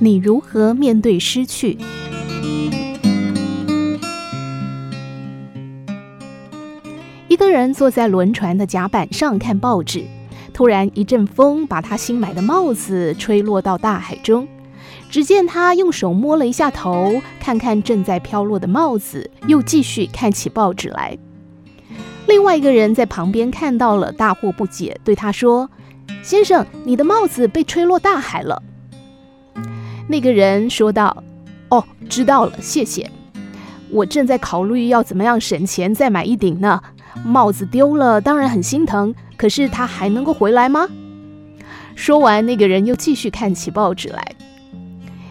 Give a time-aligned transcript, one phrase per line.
[0.00, 1.78] 你如何面对失去？
[7.28, 10.04] 一个人坐在轮船的甲板上看报纸，
[10.52, 14.46] 突然一阵风把他新买的帽子吹落到大海中。
[15.10, 21.16] 只见他用手摸了一下头，看看正在飘落的帽子，又继续看起报纸来。
[22.26, 25.70] 另外一个人在旁边看到了，大惑不解，对他说
[26.22, 28.60] ：“先生，你的帽子被吹落大海了。”
[30.08, 31.22] 那个人说道
[31.70, 33.10] ：“哦，知道了，谢谢。
[33.90, 36.80] 我正在考虑要怎么样省钱再买一顶呢。”
[37.24, 39.14] 帽子丢了，当然很心疼。
[39.36, 40.88] 可是它还能够回来吗？
[41.94, 44.34] 说完，那个人又继续看起报纸来。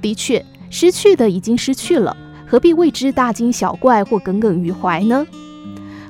[0.00, 5.26] 的确，失去的已经失去了，何必为之大惊小怪或耿耿于怀呢？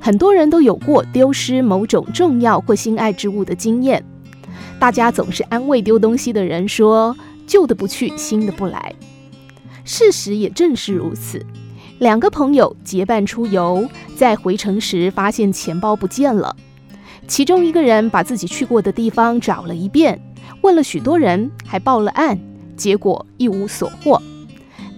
[0.01, 4.05] 很多人都有过丢失某种重要或心爱之物的经验。
[4.79, 7.17] 大家总是安慰丢东西的人说
[7.47, 8.95] ：“旧的不去，新的不来。”
[9.85, 11.45] 事实也正是如此。
[11.99, 16.55] 两个朋友结伴出游，在回程时发现钱包不见了。
[17.27, 20.21] 其中一个人把自己去过的地方找了一遍，
[20.61, 22.39] 问了许多人，还报了案，
[22.77, 24.21] 结果一无所获。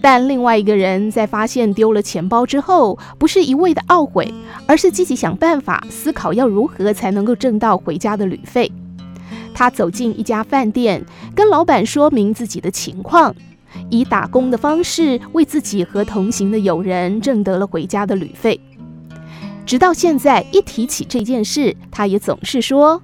[0.01, 4.33] 但另外一个人在发现丢了钱包之后，不是一味的懊悔，
[4.65, 8.71] 而是积极想办法，思考要如何才能够挣到回家的旅费。
[9.53, 11.03] 他走进一家饭店，
[11.35, 13.35] 跟老板说明自己的情况。
[13.91, 18.59] 以打工的方式为自己和同行的友人挣得了回家的旅费，
[19.63, 22.99] 直到现在一提起这件事，他也总是说：“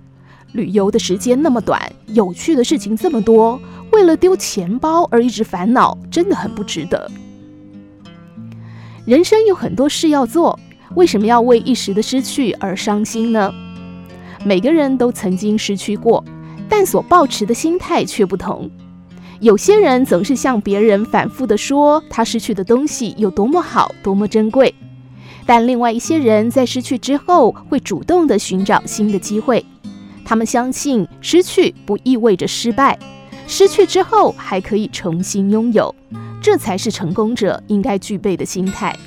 [0.53, 7.09] 旅游的时间那么短，有趣的事情这么多，为了丢钱包而一直烦恼，真的很不值得。”
[9.06, 10.59] 人生有很多事要做，
[10.96, 13.53] 为什么要为一时的失去而伤心呢？
[14.44, 16.26] 每个人都曾经失去过，
[16.70, 18.70] 但所抱持的心态却不同。
[19.40, 24.74] 有些人总是向别人反复地说他失去的东西有多么好，多么珍贵，
[25.46, 29.64] 但另外一些人在失去之后会主动地寻找新的机会。
[30.24, 32.98] 他们相信失去不意味着失败，
[33.46, 35.94] 失去之后还可以重新拥有，
[36.42, 38.98] 这才是成功者应该具备的心态。